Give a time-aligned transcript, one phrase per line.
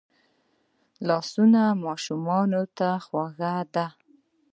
[1.07, 3.87] لاسونه ماشومانو ته خواږه دي